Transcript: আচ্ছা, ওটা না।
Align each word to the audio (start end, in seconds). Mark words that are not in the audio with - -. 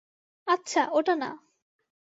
আচ্ছা, 0.47 0.81
ওটা 0.91 1.13
না। 1.15 1.29